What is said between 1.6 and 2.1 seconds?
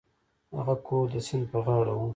غاړه و.